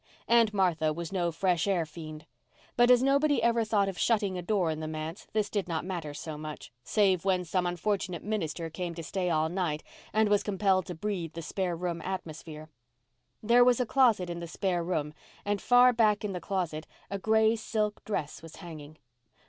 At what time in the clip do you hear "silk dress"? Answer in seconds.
17.55-18.41